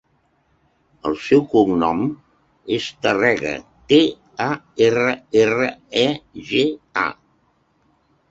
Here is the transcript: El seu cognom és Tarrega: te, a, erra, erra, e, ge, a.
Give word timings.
El 1.09 1.17
seu 1.23 1.41
cognom 1.49 1.99
és 2.77 2.87
Tarrega: 3.07 3.53
te, 3.93 3.99
a, 4.45 4.49
erra, 4.87 5.13
erra, 5.43 5.67
e, 6.05 6.09
ge, 6.53 6.65
a. 7.05 7.07